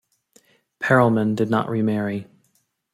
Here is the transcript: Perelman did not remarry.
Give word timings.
Perelman 0.79 1.35
did 1.35 1.51
not 1.51 1.69
remarry. 1.69 2.25